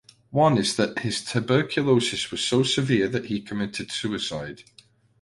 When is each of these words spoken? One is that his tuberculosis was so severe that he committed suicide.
One 0.31 0.57
is 0.57 0.77
that 0.77 0.97
his 0.97 1.23
tuberculosis 1.23 2.31
was 2.31 2.43
so 2.43 2.63
severe 2.63 3.07
that 3.09 3.25
he 3.27 3.39
committed 3.39 3.91
suicide. 3.91 4.63